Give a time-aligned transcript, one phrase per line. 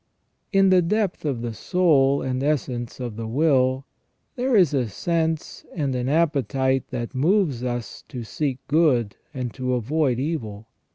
[0.51, 3.85] In the depth of the soul and essence of the will
[4.35, 9.75] there is a sense and an appetite that moves us to seek good and to
[9.75, 10.65] avoid evil.